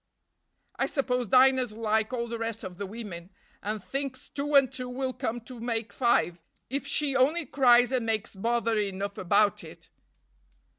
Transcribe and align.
"I 0.77 0.87
suppose 0.87 1.27
Dinah's 1.27 1.73
like 1.77 2.11
all 2.11 2.27
the 2.27 2.39
rest 2.39 2.63
of 2.63 2.79
the 2.79 2.87
women, 2.87 3.29
and 3.61 3.83
thinks 3.83 4.29
two 4.31 4.55
and 4.55 4.73
two 4.73 4.89
will 4.89 5.13
come 5.13 5.39
to 5.41 5.59
make 5.59 5.93
five, 5.93 6.41
if 6.71 6.87
she 6.87 7.15
only 7.15 7.45
cries 7.45 7.91
and 7.91 8.03
makes 8.03 8.33
bother 8.35 8.79
enough 8.79 9.19
about 9.19 9.63
it." 9.63 9.91